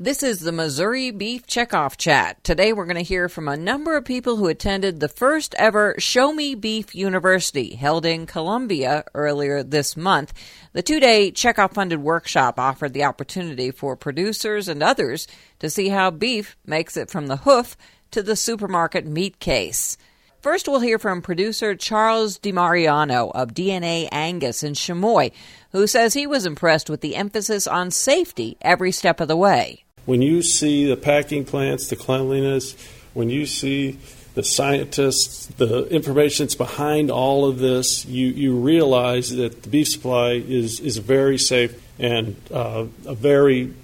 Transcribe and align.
This 0.00 0.22
is 0.22 0.38
the 0.38 0.52
Missouri 0.52 1.10
Beef 1.10 1.44
Checkoff 1.44 1.96
Chat. 1.96 2.44
Today 2.44 2.72
we're 2.72 2.84
going 2.84 2.94
to 2.94 3.02
hear 3.02 3.28
from 3.28 3.48
a 3.48 3.56
number 3.56 3.96
of 3.96 4.04
people 4.04 4.36
who 4.36 4.46
attended 4.46 5.00
the 5.00 5.08
first 5.08 5.56
ever 5.58 5.96
Show 5.98 6.32
Me 6.32 6.54
Beef 6.54 6.94
University 6.94 7.74
held 7.74 8.06
in 8.06 8.24
Columbia 8.24 9.04
earlier 9.12 9.64
this 9.64 9.96
month. 9.96 10.32
The 10.72 10.84
two 10.84 11.00
day 11.00 11.32
checkoff 11.32 11.74
funded 11.74 12.00
workshop 12.00 12.60
offered 12.60 12.92
the 12.92 13.02
opportunity 13.02 13.72
for 13.72 13.96
producers 13.96 14.68
and 14.68 14.84
others 14.84 15.26
to 15.58 15.68
see 15.68 15.88
how 15.88 16.12
beef 16.12 16.56
makes 16.64 16.96
it 16.96 17.10
from 17.10 17.26
the 17.26 17.38
hoof 17.38 17.76
to 18.12 18.22
the 18.22 18.36
supermarket 18.36 19.04
meat 19.04 19.40
case. 19.40 19.98
First, 20.40 20.68
we'll 20.68 20.78
hear 20.78 21.00
from 21.00 21.22
producer 21.22 21.74
Charles 21.74 22.38
DiMariano 22.38 23.32
of 23.34 23.52
DNA 23.52 24.08
Angus 24.12 24.62
in 24.62 24.74
Chamois, 24.74 25.30
who 25.72 25.88
says 25.88 26.14
he 26.14 26.28
was 26.28 26.46
impressed 26.46 26.88
with 26.88 27.00
the 27.00 27.16
emphasis 27.16 27.66
on 27.66 27.90
safety 27.90 28.56
every 28.62 28.92
step 28.92 29.20
of 29.20 29.26
the 29.26 29.36
way 29.36 29.82
when 30.08 30.22
you 30.22 30.42
see 30.42 30.86
the 30.86 30.96
packing 30.96 31.44
plants, 31.44 31.88
the 31.88 31.94
cleanliness, 31.94 32.74
when 33.12 33.28
you 33.28 33.44
see 33.44 33.98
the 34.32 34.42
scientists, 34.42 35.44
the 35.58 35.86
information 35.88 36.46
that's 36.46 36.54
behind 36.54 37.10
all 37.10 37.44
of 37.44 37.58
this, 37.58 38.06
you, 38.06 38.28
you 38.28 38.56
realize 38.56 39.28
that 39.36 39.64
the 39.64 39.68
beef 39.68 39.86
supply 39.86 40.30
is, 40.30 40.80
is 40.80 40.96
very 40.96 41.36
safe 41.36 41.78
and 41.98 42.36
uh, 42.50 42.86
a 43.04 43.14
very 43.14 43.74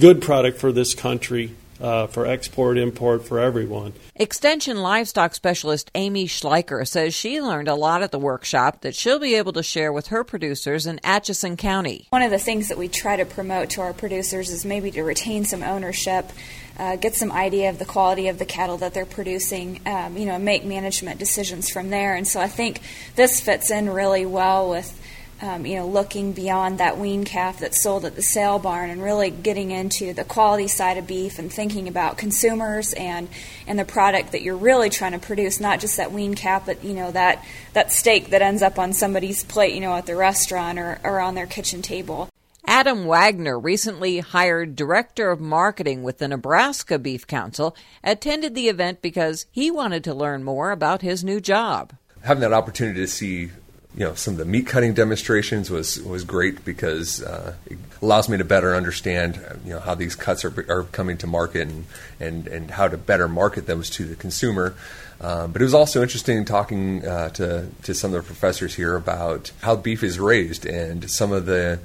good 0.00 0.22
product 0.22 0.58
for 0.58 0.72
this 0.72 0.94
country 0.94 1.54
uh, 1.80 2.06
for 2.06 2.26
export, 2.26 2.78
import, 2.78 3.24
for 3.26 3.38
everyone. 3.38 3.92
Extension 4.14 4.78
livestock 4.78 5.34
specialist 5.34 5.90
Amy 5.94 6.26
Schleicher 6.26 6.86
says 6.86 7.14
she 7.14 7.40
learned 7.40 7.68
a 7.68 7.74
lot 7.74 8.02
at 8.02 8.10
the 8.10 8.18
workshop 8.18 8.80
that 8.80 8.94
she'll 8.94 9.18
be 9.18 9.34
able 9.34 9.52
to 9.52 9.62
share 9.62 9.92
with 9.92 10.08
her 10.08 10.24
producers 10.24 10.86
in 10.86 11.00
Atchison 11.04 11.56
County. 11.56 12.06
One 12.10 12.22
of 12.22 12.30
the 12.30 12.38
things 12.38 12.68
that 12.68 12.78
we 12.78 12.88
try 12.88 13.16
to 13.16 13.24
promote 13.24 13.70
to 13.70 13.80
our 13.80 13.92
producers 13.92 14.50
is 14.50 14.64
maybe 14.64 14.90
to 14.92 15.02
retain 15.02 15.44
some 15.44 15.62
ownership. 15.62 16.30
Uh, 16.78 16.94
get 16.94 17.14
some 17.14 17.32
idea 17.32 17.70
of 17.70 17.78
the 17.80 17.84
quality 17.84 18.28
of 18.28 18.38
the 18.38 18.44
cattle 18.44 18.76
that 18.76 18.94
they're 18.94 19.04
producing, 19.04 19.80
um, 19.84 20.16
you 20.16 20.24
know, 20.24 20.38
make 20.38 20.64
management 20.64 21.18
decisions 21.18 21.68
from 21.68 21.90
there. 21.90 22.14
And 22.14 22.26
so 22.26 22.40
I 22.40 22.46
think 22.46 22.80
this 23.16 23.40
fits 23.40 23.72
in 23.72 23.90
really 23.90 24.24
well 24.24 24.70
with 24.70 24.96
um, 25.40 25.64
you 25.64 25.76
know, 25.76 25.86
looking 25.86 26.32
beyond 26.32 26.78
that 26.78 26.98
wean 26.98 27.24
calf 27.24 27.60
that's 27.60 27.80
sold 27.80 28.04
at 28.04 28.16
the 28.16 28.22
sale 28.22 28.58
barn 28.58 28.90
and 28.90 29.02
really 29.02 29.30
getting 29.30 29.70
into 29.70 30.12
the 30.12 30.24
quality 30.24 30.66
side 30.66 30.98
of 30.98 31.06
beef 31.06 31.38
and 31.38 31.52
thinking 31.52 31.86
about 31.86 32.18
consumers 32.18 32.92
and 32.94 33.28
and 33.66 33.78
the 33.78 33.84
product 33.84 34.32
that 34.32 34.42
you're 34.42 34.56
really 34.56 34.90
trying 34.90 35.12
to 35.12 35.18
produce, 35.18 35.60
not 35.60 35.80
just 35.80 35.96
that 35.96 36.12
wean 36.12 36.34
calf, 36.34 36.66
but 36.66 36.82
you 36.82 36.94
know 36.94 37.10
that 37.12 37.44
that 37.72 37.92
steak 37.92 38.30
that 38.30 38.42
ends 38.42 38.62
up 38.62 38.78
on 38.78 38.92
somebody's 38.92 39.44
plate, 39.44 39.74
you 39.74 39.80
know, 39.80 39.94
at 39.94 40.06
the 40.06 40.16
restaurant 40.16 40.78
or, 40.78 40.98
or 41.04 41.20
on 41.20 41.34
their 41.34 41.46
kitchen 41.46 41.82
table. 41.82 42.28
Adam 42.66 43.06
Wagner, 43.06 43.58
recently 43.58 44.18
hired 44.18 44.76
director 44.76 45.30
of 45.30 45.40
marketing 45.40 46.02
with 46.02 46.18
the 46.18 46.28
Nebraska 46.28 46.98
Beef 46.98 47.26
Council, 47.26 47.74
attended 48.04 48.54
the 48.54 48.68
event 48.68 49.00
because 49.00 49.46
he 49.50 49.70
wanted 49.70 50.04
to 50.04 50.12
learn 50.12 50.44
more 50.44 50.70
about 50.70 51.00
his 51.00 51.24
new 51.24 51.40
job. 51.40 51.94
Having 52.24 52.42
that 52.42 52.52
opportunity 52.52 53.00
to 53.00 53.06
see 53.06 53.50
you 53.98 54.04
know 54.04 54.14
some 54.14 54.34
of 54.34 54.38
the 54.38 54.44
meat 54.44 54.66
cutting 54.66 54.94
demonstrations 54.94 55.70
was 55.70 56.00
was 56.02 56.22
great 56.22 56.64
because 56.64 57.20
uh, 57.20 57.54
it 57.66 57.76
allows 58.00 58.28
me 58.28 58.38
to 58.38 58.44
better 58.44 58.76
understand 58.76 59.40
you 59.64 59.72
know 59.72 59.80
how 59.80 59.94
these 59.96 60.14
cuts 60.14 60.44
are, 60.44 60.54
are 60.70 60.84
coming 60.84 61.18
to 61.18 61.26
market 61.26 61.62
and, 61.62 61.84
and 62.20 62.46
and 62.46 62.70
how 62.70 62.86
to 62.86 62.96
better 62.96 63.26
market 63.26 63.66
those 63.66 63.90
to 63.90 64.04
the 64.04 64.14
consumer. 64.14 64.74
Uh, 65.20 65.48
but 65.48 65.60
it 65.60 65.64
was 65.64 65.74
also 65.74 66.00
interesting 66.00 66.44
talking 66.44 67.04
uh, 67.04 67.28
to 67.30 67.68
to 67.82 67.92
some 67.92 68.14
of 68.14 68.22
the 68.22 68.26
professors 68.26 68.76
here 68.76 68.94
about 68.94 69.50
how 69.62 69.74
beef 69.74 70.04
is 70.04 70.20
raised 70.20 70.64
and 70.64 71.10
some 71.10 71.32
of 71.32 71.46
the 71.46 71.80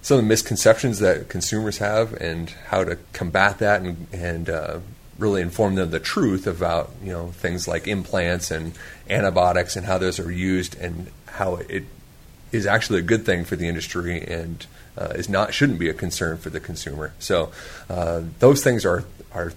some 0.00 0.16
of 0.16 0.24
the 0.24 0.28
misconceptions 0.28 0.98
that 1.00 1.28
consumers 1.28 1.76
have 1.76 2.14
and 2.14 2.48
how 2.68 2.82
to 2.82 2.96
combat 3.12 3.58
that 3.58 3.82
and 3.82 4.06
and 4.14 4.48
uh, 4.48 4.80
really 5.18 5.42
inform 5.42 5.74
them 5.74 5.90
the 5.90 6.00
truth 6.00 6.46
about 6.46 6.90
you 7.04 7.12
know 7.12 7.32
things 7.32 7.68
like 7.68 7.86
implants 7.86 8.50
and 8.50 8.72
antibiotics 9.10 9.76
and 9.76 9.84
how 9.84 9.98
those 9.98 10.18
are 10.18 10.32
used 10.32 10.74
and 10.80 11.10
how 11.40 11.56
it 11.56 11.84
is 12.52 12.66
actually 12.66 12.98
a 12.98 13.02
good 13.02 13.24
thing 13.24 13.44
for 13.44 13.56
the 13.56 13.66
industry 13.66 14.20
and 14.20 14.66
uh, 14.98 15.12
is 15.16 15.28
not 15.28 15.54
shouldn't 15.54 15.78
be 15.78 15.88
a 15.88 15.94
concern 15.94 16.36
for 16.36 16.50
the 16.50 16.60
consumer. 16.60 17.12
So 17.18 17.50
uh, 17.88 18.22
those 18.38 18.62
things 18.62 18.84
are 18.84 19.04
are 19.32 19.52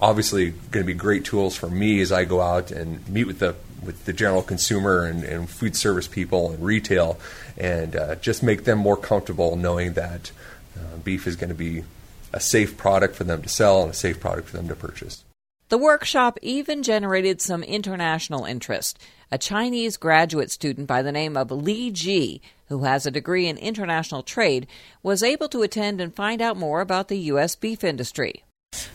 obviously 0.00 0.50
going 0.70 0.84
to 0.84 0.92
be 0.94 0.94
great 0.94 1.24
tools 1.24 1.54
for 1.56 1.68
me 1.68 2.00
as 2.00 2.10
I 2.10 2.24
go 2.24 2.40
out 2.40 2.70
and 2.70 3.06
meet 3.08 3.26
with 3.26 3.38
the 3.38 3.54
with 3.84 4.06
the 4.06 4.12
general 4.12 4.42
consumer 4.42 5.04
and, 5.04 5.22
and 5.24 5.48
food 5.48 5.76
service 5.76 6.08
people 6.08 6.50
and 6.50 6.64
retail, 6.64 7.18
and 7.58 7.94
uh, 7.94 8.14
just 8.16 8.42
make 8.42 8.64
them 8.64 8.78
more 8.78 8.96
comfortable 8.96 9.56
knowing 9.56 9.92
that 9.92 10.32
uh, 10.76 10.96
beef 11.04 11.26
is 11.26 11.36
going 11.36 11.50
to 11.50 11.54
be 11.54 11.84
a 12.32 12.40
safe 12.40 12.76
product 12.76 13.14
for 13.14 13.24
them 13.24 13.42
to 13.42 13.48
sell 13.48 13.82
and 13.82 13.90
a 13.90 13.94
safe 13.94 14.18
product 14.18 14.48
for 14.48 14.56
them 14.56 14.68
to 14.68 14.74
purchase. 14.74 15.25
The 15.68 15.78
workshop 15.78 16.38
even 16.42 16.84
generated 16.84 17.42
some 17.42 17.64
international 17.64 18.44
interest. 18.44 19.00
A 19.32 19.38
Chinese 19.38 19.96
graduate 19.96 20.52
student 20.52 20.86
by 20.86 21.02
the 21.02 21.10
name 21.10 21.36
of 21.36 21.50
Li 21.50 21.90
Ji, 21.90 22.40
who 22.68 22.84
has 22.84 23.04
a 23.04 23.10
degree 23.10 23.48
in 23.48 23.58
international 23.58 24.22
trade, 24.22 24.68
was 25.02 25.24
able 25.24 25.48
to 25.48 25.62
attend 25.62 26.00
and 26.00 26.14
find 26.14 26.40
out 26.40 26.56
more 26.56 26.80
about 26.80 27.08
the 27.08 27.18
U.S. 27.34 27.56
beef 27.56 27.82
industry. 27.82 28.44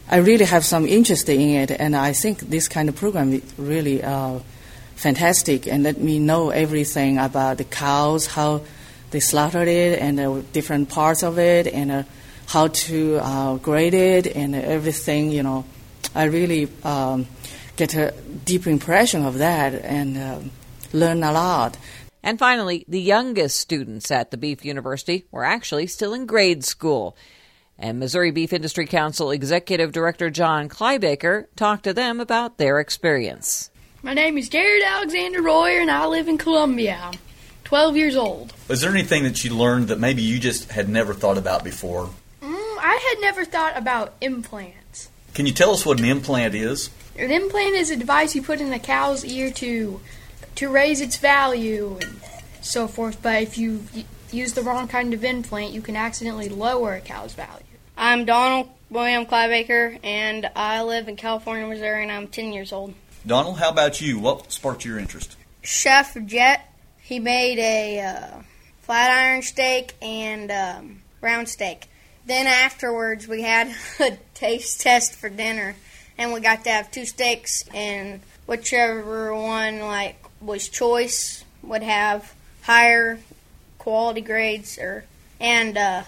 I 0.09 0.17
really 0.17 0.45
have 0.45 0.63
some 0.63 0.87
interest 0.87 1.27
in 1.27 1.41
it, 1.41 1.71
and 1.71 1.93
I 1.93 2.13
think 2.13 2.39
this 2.39 2.69
kind 2.69 2.87
of 2.87 2.95
program 2.95 3.33
is 3.33 3.43
really 3.57 4.01
uh, 4.01 4.39
fantastic 4.95 5.67
and 5.67 5.83
let 5.83 5.97
me 5.97 6.19
know 6.19 6.51
everything 6.51 7.17
about 7.17 7.57
the 7.57 7.65
cows, 7.65 8.27
how 8.27 8.61
they 9.09 9.19
slaughtered 9.19 9.67
it, 9.67 9.99
and 9.99 10.17
the 10.17 10.41
different 10.53 10.87
parts 10.87 11.21
of 11.21 11.37
it, 11.37 11.67
and 11.67 11.91
uh, 11.91 12.03
how 12.45 12.67
to 12.67 13.17
uh, 13.17 13.55
grade 13.57 13.93
it, 13.93 14.25
and 14.25 14.55
everything, 14.55 15.33
you 15.33 15.43
know 15.43 15.65
I 16.13 16.25
really 16.25 16.67
um, 16.83 17.27
get 17.75 17.95
a 17.95 18.13
deep 18.45 18.67
impression 18.67 19.25
of 19.25 19.37
that 19.37 19.73
and 19.73 20.17
uh, 20.17 20.39
learn 20.93 21.23
a 21.23 21.31
lot. 21.31 21.77
And 22.23 22.37
finally, 22.37 22.85
the 22.87 23.01
youngest 23.01 23.59
students 23.59 24.11
at 24.11 24.29
the 24.29 24.37
Beef 24.37 24.63
University 24.63 25.25
were 25.31 25.43
actually 25.43 25.87
still 25.87 26.13
in 26.13 26.25
grade 26.25 26.63
school. 26.63 27.15
And 27.79 27.97
Missouri 27.97 28.29
Beef 28.29 28.53
Industry 28.53 28.85
Council 28.85 29.31
Executive 29.31 29.91
Director 29.91 30.29
John 30.29 30.69
Kleiboeker 30.69 31.47
talked 31.55 31.83
to 31.85 31.93
them 31.93 32.19
about 32.19 32.57
their 32.57 32.79
experience. 32.79 33.71
My 34.03 34.13
name 34.13 34.37
is 34.37 34.49
Jared 34.49 34.83
Alexander 34.83 35.41
Royer, 35.41 35.79
and 35.79 35.89
I 35.89 36.05
live 36.05 36.27
in 36.27 36.37
Columbia. 36.37 36.99
I'm 37.01 37.19
12 37.63 37.97
years 37.97 38.15
old. 38.15 38.53
Was 38.67 38.81
there 38.81 38.91
anything 38.91 39.23
that 39.23 39.43
you 39.43 39.55
learned 39.55 39.87
that 39.87 39.99
maybe 39.99 40.21
you 40.21 40.39
just 40.39 40.69
had 40.71 40.89
never 40.89 41.13
thought 41.13 41.37
about 41.37 41.63
before? 41.63 42.09
Mm, 42.41 42.77
I 42.79 43.13
had 43.15 43.21
never 43.21 43.45
thought 43.45 43.77
about 43.77 44.13
implants. 44.21 44.80
Can 45.33 45.45
you 45.45 45.53
tell 45.53 45.71
us 45.71 45.85
what 45.85 45.99
an 45.99 46.05
implant 46.05 46.55
is? 46.55 46.89
An 47.17 47.31
implant 47.31 47.75
is 47.75 47.89
a 47.89 47.95
device 47.95 48.35
you 48.35 48.41
put 48.41 48.59
in 48.59 48.73
a 48.73 48.79
cow's 48.79 49.23
ear 49.23 49.51
to 49.51 50.01
to 50.55 50.69
raise 50.69 50.99
its 50.99 51.17
value 51.17 51.97
and 52.01 52.21
so 52.61 52.87
forth. 52.87 53.21
But 53.21 53.41
if 53.41 53.57
you 53.57 53.83
use 54.31 54.53
the 54.53 54.61
wrong 54.61 54.87
kind 54.87 55.13
of 55.13 55.23
implant, 55.23 55.71
you 55.71 55.81
can 55.81 55.95
accidentally 55.95 56.49
lower 56.49 56.93
a 56.95 57.01
cow's 57.01 57.33
value. 57.33 57.63
I'm 57.97 58.25
Donald 58.25 58.69
William 58.89 59.25
Kleiboeker, 59.25 59.99
and 60.03 60.49
I 60.55 60.83
live 60.83 61.07
in 61.07 61.15
California, 61.15 61.65
Missouri, 61.65 62.03
and 62.03 62.11
I'm 62.11 62.27
10 62.27 62.51
years 62.51 62.73
old. 62.73 62.93
Donald, 63.25 63.59
how 63.59 63.69
about 63.69 64.01
you? 64.01 64.19
What 64.19 64.51
sparked 64.51 64.83
your 64.83 64.99
interest? 64.99 65.37
Chef 65.61 66.17
Jet. 66.25 66.67
He 67.01 67.19
made 67.19 67.59
a 67.59 67.99
uh, 67.99 68.41
flat 68.81 69.11
iron 69.11 69.41
steak 69.41 69.95
and 70.01 70.51
um, 70.51 71.01
round 71.21 71.47
steak. 71.49 71.87
Then 72.25 72.47
afterwards, 72.47 73.27
we 73.27 73.41
had 73.41 73.73
a 73.99 74.17
taste 74.33 74.81
test 74.81 75.15
for 75.15 75.29
dinner, 75.29 75.75
and 76.17 76.33
we 76.33 76.39
got 76.39 76.63
to 76.65 76.69
have 76.69 76.91
two 76.91 77.05
steaks, 77.05 77.63
and 77.73 78.21
whichever 78.45 79.35
one 79.35 79.79
like 79.79 80.23
was 80.39 80.69
choice 80.69 81.43
would 81.63 81.83
have 81.83 82.33
higher 82.63 83.19
quality 83.77 84.21
grades, 84.21 84.77
or 84.77 85.05
and 85.39 85.77
uh, 85.77 86.03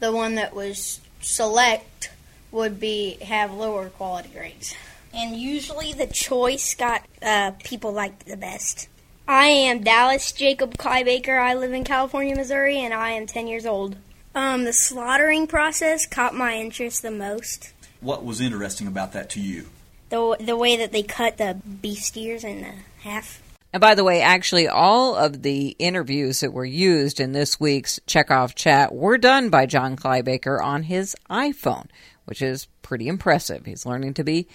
the 0.00 0.12
one 0.12 0.36
that 0.36 0.54
was 0.54 1.00
select 1.20 2.10
would 2.50 2.80
be 2.80 3.18
have 3.22 3.52
lower 3.52 3.88
quality 3.88 4.30
grades. 4.30 4.74
And 5.14 5.36
usually, 5.36 5.92
the 5.92 6.06
choice 6.06 6.74
got 6.74 7.02
uh, 7.22 7.52
people 7.64 7.92
like 7.92 8.24
the 8.24 8.36
best. 8.36 8.88
I 9.28 9.46
am 9.46 9.82
Dallas 9.82 10.30
Jacob 10.30 10.76
Kleiboeker. 10.76 11.40
I 11.40 11.54
live 11.54 11.72
in 11.72 11.84
California, 11.84 12.36
Missouri, 12.36 12.78
and 12.78 12.94
I 12.94 13.10
am 13.10 13.26
10 13.26 13.46
years 13.46 13.66
old. 13.66 13.96
Um, 14.36 14.64
the 14.64 14.72
slaughtering 14.74 15.46
process 15.46 16.04
caught 16.04 16.34
my 16.34 16.56
interest 16.56 17.00
the 17.00 17.10
most. 17.10 17.72
What 18.02 18.22
was 18.22 18.38
interesting 18.38 18.86
about 18.86 19.14
that 19.14 19.30
to 19.30 19.40
you? 19.40 19.68
The 20.10 20.36
the 20.38 20.58
way 20.58 20.76
that 20.76 20.92
they 20.92 21.02
cut 21.02 21.38
the 21.38 21.54
beef 21.54 22.00
steers 22.00 22.44
in 22.44 22.62
half. 23.00 23.42
And 23.72 23.80
by 23.80 23.94
the 23.94 24.04
way, 24.04 24.20
actually, 24.20 24.68
all 24.68 25.16
of 25.16 25.40
the 25.40 25.68
interviews 25.78 26.40
that 26.40 26.52
were 26.52 26.66
used 26.66 27.18
in 27.18 27.32
this 27.32 27.58
week's 27.58 27.98
Checkoff 28.06 28.54
Chat 28.54 28.94
were 28.94 29.16
done 29.16 29.48
by 29.48 29.64
John 29.64 29.96
Kleiboeker 29.96 30.62
on 30.62 30.82
his 30.82 31.16
iPhone, 31.30 31.86
which 32.26 32.42
is 32.42 32.68
pretty 32.82 33.08
impressive. 33.08 33.64
He's 33.64 33.86
learning 33.86 34.14
to 34.14 34.24
be 34.24 34.48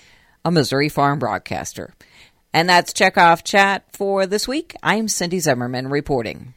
a 0.45 0.51
Missouri 0.51 0.89
farm 0.89 1.17
broadcaster. 1.17 1.95
And 2.53 2.69
that's 2.69 2.93
Checkoff 2.93 3.43
Chat 3.43 3.83
for 3.93 4.27
this 4.27 4.47
week. 4.47 4.75
I'm 4.83 5.07
Cindy 5.07 5.39
Zimmerman 5.39 5.87
reporting. 5.87 6.53